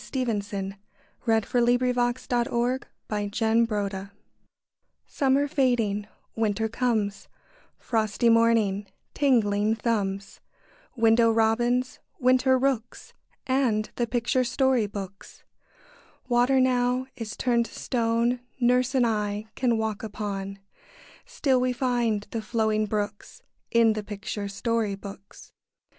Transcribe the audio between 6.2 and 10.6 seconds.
winter comes Frosty mornings, tingling thumbs,